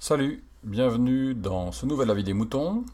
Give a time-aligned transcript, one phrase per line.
[0.00, 2.84] Salut, bienvenue dans ce nouvel avis des moutons.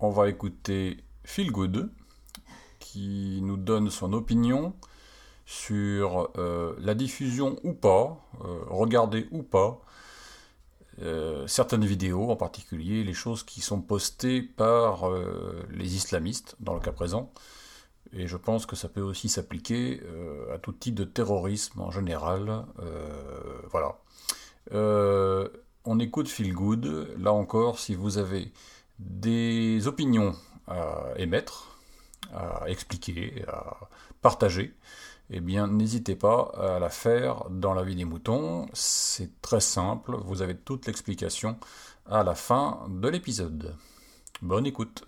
[0.00, 1.90] On va écouter Phil Good
[2.78, 4.74] qui nous donne son opinion
[5.46, 9.80] sur euh, la diffusion ou pas, euh, regarder ou pas,
[11.00, 15.10] euh, certaines vidéos, en particulier les choses qui sont postées par
[15.70, 17.32] les islamistes, dans le cas présent.
[18.12, 20.00] Et je pense que ça peut aussi s'appliquer
[20.52, 22.64] à tout type de terrorisme en général.
[23.70, 23.96] voilà.
[25.84, 27.16] on écoute Feel Good.
[27.18, 28.52] Là encore, si vous avez
[28.98, 30.34] des opinions
[30.68, 31.78] à émettre,
[32.32, 33.88] à expliquer, à
[34.22, 34.74] partager,
[35.30, 38.66] eh bien n'hésitez pas à la faire dans la vie des moutons.
[38.72, 41.58] C'est très simple, vous avez toute l'explication
[42.06, 43.74] à la fin de l'épisode.
[44.42, 45.04] Bonne écoute.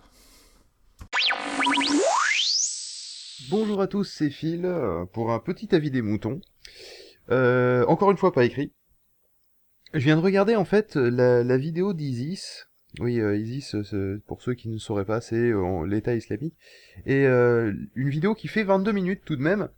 [3.49, 6.41] Bonjour à tous, c'est Phil euh, pour un petit avis des moutons.
[7.29, 8.73] Euh, encore une fois pas écrit.
[9.93, 12.67] Je viens de regarder en fait la, vidéo d'Isis.
[12.99, 13.75] Oui, euh, Isis,
[14.25, 15.51] pour ceux qui ne sauraient pas, c'est
[15.85, 16.55] l'État islamique.
[17.05, 19.69] Et une vidéo qui fait 22 minutes tout de même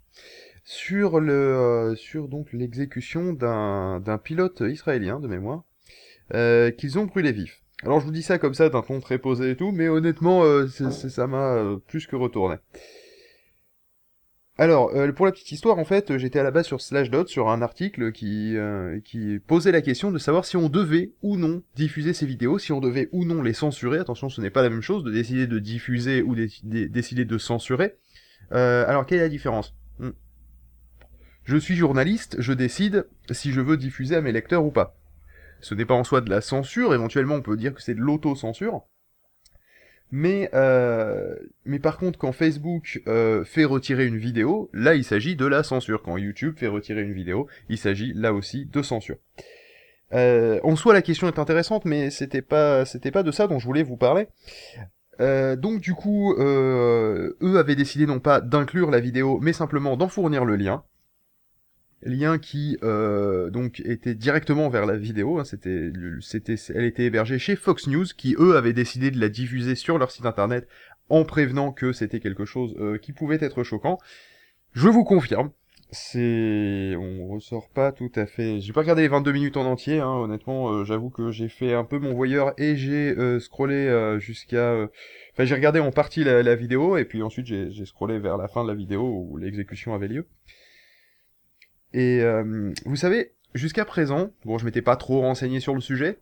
[0.69, 5.63] sur le euh, sur donc l'exécution d'un d'un pilote israélien de mémoire
[6.35, 7.63] euh, qu'ils ont brûlé vif.
[7.81, 10.43] Alors je vous dis ça comme ça d'un ton très posé et tout, mais honnêtement
[10.43, 12.57] euh, ça m'a plus que retourné.
[14.59, 17.61] Alors, pour la petite histoire, en fait, j'étais à la base sur Slashdot, sur un
[17.61, 18.57] article qui,
[19.05, 22.73] qui posait la question de savoir si on devait ou non diffuser ces vidéos, si
[22.73, 23.99] on devait ou non les censurer.
[23.99, 27.95] Attention, ce n'est pas la même chose de décider de diffuser ou décider de censurer.
[28.51, 29.77] alors, quelle est la différence?
[29.97, 30.09] Hmm.
[31.45, 34.97] Je suis journaliste, je décide si je veux diffuser à mes lecteurs ou pas.
[35.61, 38.01] Ce n'est pas en soi de la censure, éventuellement on peut dire que c'est de
[38.01, 38.83] l'auto-censure.
[40.11, 45.35] Mais, euh, mais par contre, quand Facebook euh, fait retirer une vidéo, là il s'agit
[45.35, 46.01] de la censure.
[46.01, 49.17] Quand YouTube fait retirer une vidéo, il s'agit là aussi de censure.
[50.13, 53.59] Euh, en soi, la question est intéressante, mais c'était pas, c'était pas de ça dont
[53.59, 54.27] je voulais vous parler.
[55.21, 60.07] Euh, donc du coup, eux avaient décidé non pas d'inclure la vidéo, mais simplement d'en
[60.07, 60.83] fournir le lien
[62.01, 65.39] lien qui euh, donc était directement vers la vidéo.
[65.39, 69.29] Hein, c'était, c'était, elle était hébergée chez Fox News, qui eux avaient décidé de la
[69.29, 70.67] diffuser sur leur site internet
[71.09, 73.97] en prévenant que c'était quelque chose euh, qui pouvait être choquant.
[74.73, 75.51] Je vous confirme,
[75.91, 78.59] c'est, on ressort pas tout à fait.
[78.61, 80.69] J'ai pas regardé les 22 minutes en entier, hein, honnêtement.
[80.69, 84.87] Euh, j'avoue que j'ai fait un peu mon voyeur et j'ai scrollé jusqu'à.
[85.33, 88.37] Enfin, j'ai regardé en partie la, la, vidéo et puis ensuite j'ai, j'ai scrollé vers
[88.37, 90.27] la fin de la vidéo où l'exécution avait lieu.
[91.93, 96.19] Et euh, vous savez, jusqu'à présent, bon, je m'étais pas trop renseigné sur le sujet,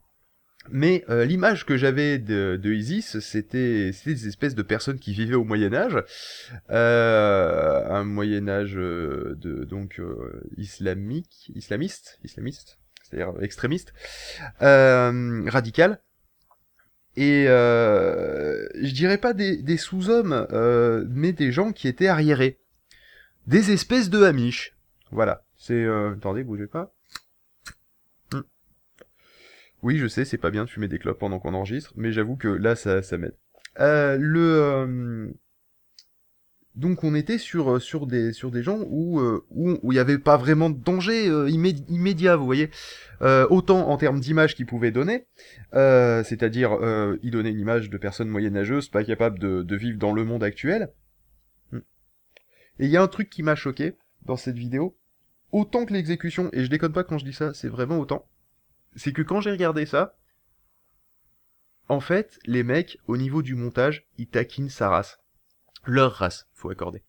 [0.70, 5.36] mais euh, l'image que j'avais de, de, Isis, c'était des espèces de personnes qui vivaient
[5.36, 6.04] au Moyen Âge,
[6.70, 10.02] euh, un Moyen Âge de donc
[10.58, 13.94] islamique, islamiste, islamiste, c'est-à-dire extrémiste,
[14.60, 16.02] radical.
[17.18, 20.48] Et je dirais pas des, des sous-hommes,
[21.10, 22.60] mais des gens qui étaient arriérés,
[23.48, 24.78] des espèces de hamish,
[25.12, 25.47] voilà.
[25.58, 25.84] C'est...
[25.84, 26.14] Euh...
[26.14, 26.94] Attendez, bougez pas.
[28.34, 28.42] Hmm.
[29.84, 32.36] Oui, je sais, c'est pas bien de fumer des clopes pendant qu'on enregistre, mais j'avoue
[32.36, 33.36] que là, ça, ça m'aide.
[33.80, 34.40] Euh, le...
[34.40, 35.28] Euh,
[36.76, 39.20] donc on était sur sur des sur des gens où
[39.50, 42.70] où il n'y avait pas vraiment de danger immédiat, vous voyez.
[43.50, 45.26] autant en termes d'image qu'ils pouvaient donner,
[45.74, 46.78] c'est-à-dire
[47.24, 50.44] ils donnaient une image de personnes moyenâgeuses pas capables de, de vivre dans le monde
[50.44, 50.92] actuel.
[51.72, 51.80] Hmm.
[52.78, 53.96] Et il y a un truc qui m'a choqué
[54.28, 54.96] dans cette vidéo,
[55.52, 58.28] autant que l'exécution, et je déconne pas quand je dis ça, c'est vraiment autant,
[58.96, 60.18] c'est que quand j'ai regardé ça,
[61.90, 65.20] en fait, les mecs, au niveau du montage, ils taquinent sa race.
[65.86, 67.02] Leur race, faut accorder.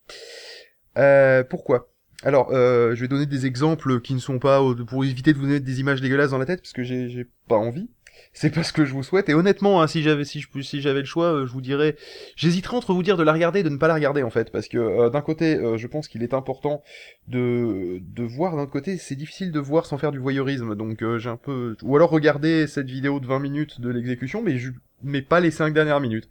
[0.97, 1.91] Euh, pourquoi?
[2.23, 4.61] Alors, euh, je vais donner des exemples qui ne sont pas...
[4.87, 7.57] pour éviter de vous donner des images dégueulasses dans la tête, parce que j'ai pas
[7.57, 7.89] envie
[8.33, 9.29] c'est pas ce que je vous souhaite.
[9.29, 10.41] Et honnêtement, hein, si j'avais si
[10.81, 11.95] j'avais le choix, euh, je vous dirais,
[12.35, 14.51] j'hésiterais entre vous dire de la regarder et de ne pas la regarder en fait,
[14.51, 16.83] parce que euh, d'un côté, euh, je pense qu'il est important
[17.27, 18.55] de de voir.
[18.55, 21.95] D'un côté, c'est difficile de voir sans faire du voyeurisme, donc j'ai un peu, ou
[21.95, 24.71] alors regarder cette vidéo de 20 minutes de l'exécution, mais je
[25.03, 26.29] mais pas les 5 dernières minutes.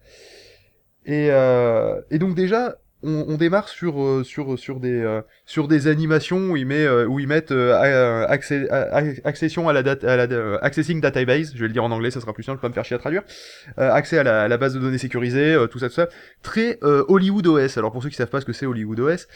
[1.07, 1.29] Et
[2.11, 6.57] et donc déjà, on, démarre sur euh, sur sur des euh, sur des animations où
[6.57, 8.69] ils met euh, où ils mettent accès,
[9.25, 11.53] accession à la date à la accessing database.
[11.55, 12.99] Je vais le dire en anglais ça sera plus simple pas me faire chier à
[12.99, 13.23] traduire.
[13.77, 16.09] Accès à la, la, base de données sécurisée tout ça tout ça.
[16.43, 19.29] Très Hollywood OS alors pour ceux qui savent pas ce que c'est Hollywood OS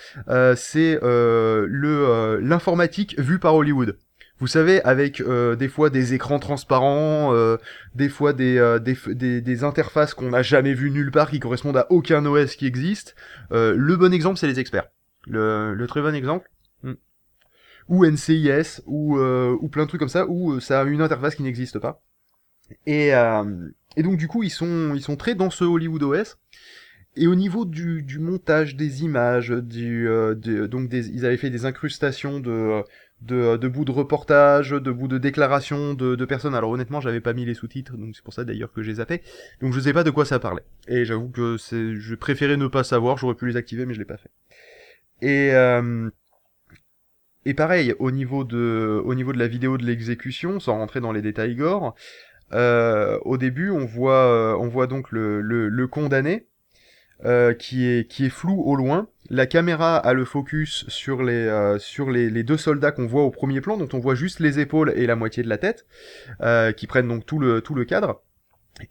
[0.56, 3.96] c'est le l'informatique vue par Hollywood
[4.42, 7.58] vous savez, avec euh, des fois des écrans transparents, euh,
[7.94, 11.76] des fois des, euh, des, des, interfaces qu'on n'a jamais vues nulle part, qui correspondent
[11.76, 13.14] à aucun OS qui existe.
[13.52, 14.88] le bon exemple, c'est les experts.
[15.28, 16.50] le, très bon exemple.
[17.88, 21.44] Ou NCIS, ou, ou plein de trucs comme ça, où ça a une interface qui
[21.44, 22.02] n'existe pas.
[22.84, 23.10] Et,
[23.96, 26.36] et donc du coup, ils sont, ils sont très dans ce Hollywood OS.
[27.14, 30.08] Et au niveau du, du montage des images, du,
[30.68, 32.82] donc ils avaient fait des incrustations de,
[33.22, 36.54] de, de bouts de reportage, de bouts de déclarations de, de personnes.
[36.54, 39.22] Alors honnêtement, j'avais pas mis les sous-titres, donc c'est pour ça d'ailleurs que j'ai zappé.
[39.60, 40.64] Donc je sais pas de quoi ça parlait.
[40.88, 43.16] Et j'avoue que c'est, je préférais ne pas savoir.
[43.16, 44.30] J'aurais pu les activer, mais je l'ai pas fait.
[45.20, 46.10] Et euh,
[47.44, 51.12] et pareil, au niveau de, au niveau de la vidéo de l'exécution, sans rentrer dans
[51.12, 51.94] les détails gore,
[52.52, 56.46] euh, au début, on voit, euh, on voit donc le, le condamné
[57.24, 59.08] euh, qui est qui flou au loin.
[59.30, 63.30] La caméra a le focus sur les euh, sur les, deux soldats qu'on voit au
[63.30, 65.86] premier plan, dont on voit juste les épaules et la moitié de la tête,
[66.42, 68.22] euh, qui prennent donc tout le cadre.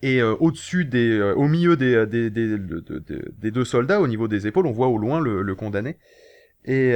[0.01, 4.07] Et au-dessus des, au milieu des des, des, de- de- de- des deux soldats, au
[4.07, 5.97] niveau des épaules, on voit au loin le, le condamné.
[6.65, 6.93] Et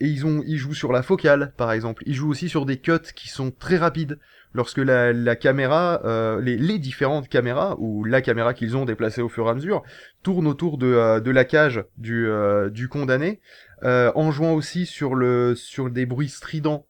[0.00, 2.02] et ils jouent sur la focale, par exemple.
[2.06, 4.18] Ils jouent aussi sur des cuts qui sont très rapides
[4.54, 9.46] lorsque la, caméra, euh, les, différentes caméras, ou la caméra qu'ils ont déplacée au fur
[9.46, 9.82] et à mesure,
[10.22, 13.40] tournent autour de, euh, de la cage du, euh, condamné,
[13.82, 15.16] en jouant aussi sur,
[15.90, 16.86] des bruits stridents,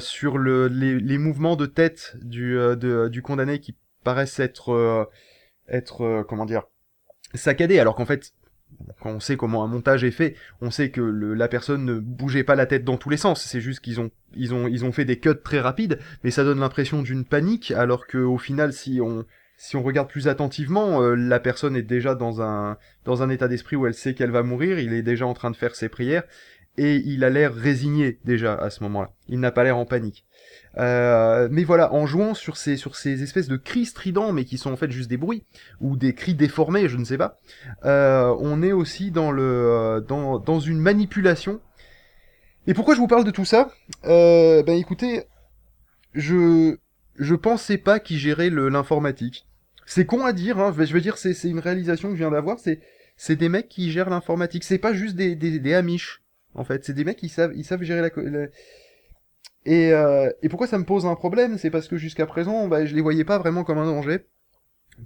[0.00, 3.74] sur le, les, mouvements de tête du, condamné qui
[4.04, 5.08] paraissent être,
[5.68, 6.64] être comment dire,
[7.34, 8.32] saccadés, alors qu'en fait,
[9.00, 12.44] quand on sait comment un montage est fait, on sait que la personne ne bougeait
[12.44, 13.42] pas la tête dans tous les sens.
[13.44, 16.44] C'est juste qu'ils ont, ils ont, ils ont fait des cuts très rapides, mais ça
[16.44, 19.24] donne l'impression d'une panique, alors que au final, si on,
[19.56, 23.48] si on regarde plus attentivement, euh, la personne est déjà dans un, dans un état
[23.48, 24.78] d'esprit où elle sait qu'elle va mourir.
[24.78, 26.24] Il est déjà en train de faire ses prières
[26.76, 29.12] et il a l'air résigné déjà à ce moment-là.
[29.28, 30.24] Il n'a pas l'air en panique.
[30.78, 34.58] Euh, mais voilà, en jouant sur ces, sur ces espèces de cris stridents, mais qui
[34.58, 35.44] sont en fait juste des bruits
[35.80, 37.38] ou des cris déformés, je ne sais pas.
[37.84, 41.60] Euh, on est aussi dans le, euh, dans, dans une manipulation.
[42.66, 43.70] Et pourquoi je vous parle de tout ça
[44.04, 45.24] Ben écoutez,
[46.14, 46.76] je,
[47.16, 49.46] je pensais pas qu'ils géraient le- l'informatique.
[49.84, 52.58] C'est con à dire, hein, je veux dire, c'est une réalisation que je viens d'avoir,
[52.58, 52.80] c'est
[53.16, 54.64] c'est des mecs qui gèrent l'informatique.
[54.64, 55.98] C'est pas juste des, des, des
[56.54, 56.84] en fait.
[56.84, 58.46] C'est des mecs qui savent, ils savent gérer la-
[59.64, 62.84] Et, euh, et pourquoi ça me pose un problème C'est parce que jusqu'à présent, bah,
[62.84, 64.26] je les voyais pas vraiment comme un danger.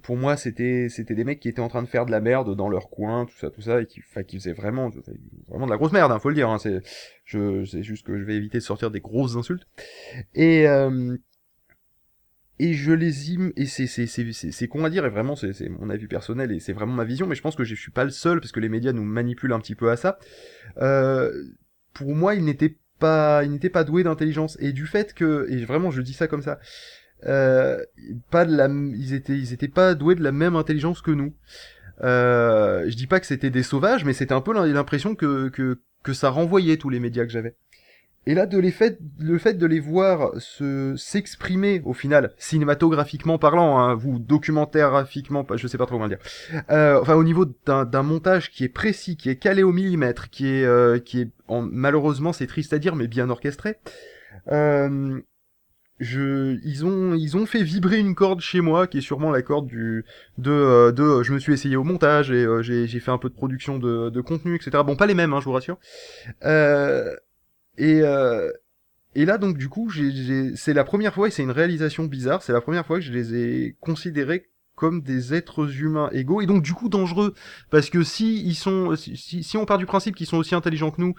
[0.03, 2.67] Pour moi, c'était des mecs qui étaient en train de faire de la merde dans
[2.67, 6.19] leur coin, tout ça, tout ça, et qui, faisaient vraiment, de la grosse merde, hein,
[6.19, 6.49] faut le dire.
[6.49, 6.81] Hein, c'est,
[7.25, 9.65] juste que je vais éviter de sortir des grosses insultes.
[10.35, 11.15] Et euh,
[12.59, 15.69] je les im et c'est c'est c'est c'est con à dire et vraiment c'est c'est
[15.69, 18.03] mon avis personnel et c'est vraiment ma vision mais je pense que je suis pas
[18.03, 20.17] le seul parce que les médias nous manipulent un petit peu à ça
[20.77, 21.31] euh,
[21.93, 24.57] pour moi ils n'étaient pas ils n'étaient pas doués d'intelligence.
[24.59, 26.59] Et du fait que et vraiment je dis ça comme ça
[27.25, 27.83] euh,
[28.29, 31.33] pas de la ils étaient ils étaient pas doués de la même intelligence que nous.
[32.03, 35.79] Euh, je dis pas que c'était des sauvages mais c'était un peu l'impression que que
[36.03, 37.55] que ça renvoyait tous les médias que j'avais
[38.27, 43.39] et là, de les fait, le fait de les voir se s'exprimer au final, cinématographiquement
[43.39, 46.19] parlant, hein, ou documentaire-graphiquement, pas- je sais pas trop comment dire.
[46.69, 50.47] Euh, enfin, au niveau d'un montage qui est précis, qui est calé au millimètre, qui
[50.47, 53.77] est, euh, qui est, en, malheureusement, c'est triste à dire, mais bien orchestré.
[54.51, 55.21] Euh,
[56.01, 59.41] je, ils ont, ils ont fait vibrer une corde chez moi, qui est sûrement la
[59.41, 60.03] corde du,
[60.37, 63.29] de, euh, de, je me suis essayé au montage et euh, j'ai, fait un peu
[63.29, 64.83] de production de, de contenu, etc.
[64.85, 65.79] Bon, pas les mêmes, hein, je vous rassure.
[67.77, 68.51] Et, euh,
[69.15, 69.91] et là, donc, du coup,
[70.55, 73.13] c'est la première fois, et c'est une réalisation bizarre, c'est la première fois que je
[73.13, 77.33] les ai considérés comme des êtres humains égaux, et donc, du coup, dangereux.
[77.71, 80.55] Parce que si ils sont, si, si- si on part du principe qu'ils sont aussi
[80.55, 81.15] intelligents que nous,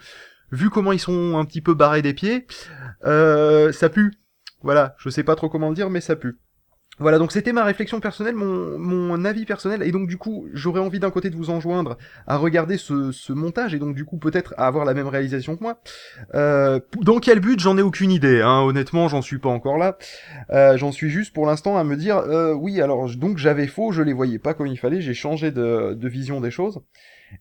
[0.51, 2.47] vu comment ils sont un petit peu barrés des pieds,
[3.05, 4.13] euh, ça pue.
[4.61, 6.37] Voilà, je sais pas trop comment le dire, mais ça pue.
[6.99, 10.81] Voilà, donc c'était ma réflexion personnelle, mon, mon avis personnel, et donc du coup, j'aurais
[10.81, 14.17] envie d'un côté de vous enjoindre à regarder ce, ce montage, et donc du coup
[14.17, 15.79] peut-être à avoir la même réalisation que moi.
[16.35, 19.97] Euh, dans quel but, j'en ai aucune idée, hein, honnêtement, j'en suis pas encore là.
[20.51, 23.91] Euh, j'en suis juste pour l'instant à me dire, euh, oui, alors donc j'avais faux,
[23.91, 26.81] je les voyais pas comme il fallait, j'ai changé de, de vision des choses.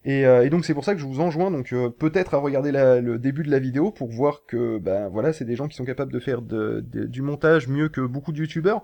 [0.04, 3.00] Et, euh, donc c'est pour ça que je vous enjoins donc peut-être à regarder la-
[3.00, 5.86] le début de la vidéo pour voir que ben voilà c'est des gens qui sont
[5.86, 8.82] capables de faire de- de- du montage mieux que beaucoup de youtubeurs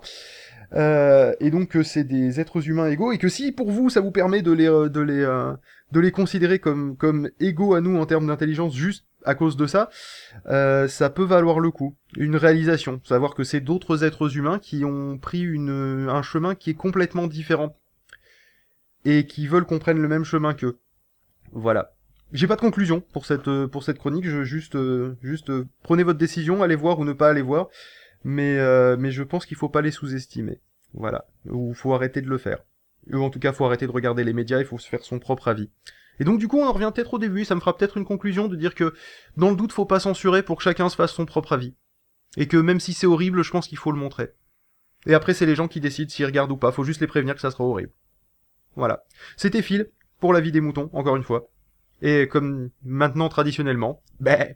[0.73, 4.01] euh, et donc que c'est des êtres humains égaux et que si pour vous ça
[4.01, 5.53] vous permet de les euh, de les euh,
[5.91, 9.67] de les considérer comme comme égaux à nous en termes d'intelligence juste à cause de
[9.67, 9.89] ça
[10.47, 14.85] euh, ça peut valoir le coup une réalisation savoir que c'est d'autres êtres humains qui
[14.85, 17.77] ont pris une un chemin qui est complètement différent
[19.03, 20.79] et qui veulent qu'on prenne le même chemin qu'eux
[21.55, 21.93] voilà.
[22.33, 24.27] J'ai pas de conclusion pour cette euh, pour cette chronique.
[24.27, 27.69] Je juste euh, juste euh, prenez votre décision, allez voir ou ne pas aller voir.
[28.25, 30.59] Mais euh, mais je pense qu'il faut pas les sous-estimer.
[30.93, 31.27] Voilà.
[31.45, 32.63] Ou faut arrêter de le faire.
[33.13, 34.59] Ou en tout cas, faut arrêter de regarder les médias.
[34.59, 35.69] Il faut se faire son propre avis.
[36.19, 38.05] Et donc du coup, on en revient peut-être au début, ça me fera peut-être une
[38.05, 38.95] conclusion de dire que
[39.37, 41.75] dans le doute, faut pas censurer pour que chacun se fasse son propre avis.
[42.37, 44.33] Et que même si c'est horrible, je pense qu'il faut le montrer.
[45.05, 47.35] Et après, c'est les gens qui décident s'ils regardent ou pas, faut juste les prévenir
[47.35, 47.91] que ça sera horrible.
[48.75, 49.03] Voilà.
[49.37, 49.89] C'était Phil,
[50.19, 51.49] pour la vie des moutons, encore une fois.
[52.01, 54.55] Et comme maintenant traditionnellement, ben...